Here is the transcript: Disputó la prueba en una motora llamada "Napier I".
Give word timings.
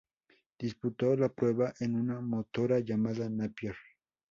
Disputó 0.57 1.15
la 1.15 1.29
prueba 1.29 1.75
en 1.79 1.93
una 1.95 2.19
motora 2.21 2.79
llamada 2.79 3.29
"Napier 3.29 3.73
I". 3.75 3.97